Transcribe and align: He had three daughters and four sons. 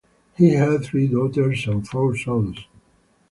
He 0.35 0.53
had 0.53 0.83
three 0.83 1.05
daughters 1.07 1.67
and 1.67 1.87
four 1.87 2.17
sons. 2.17 2.65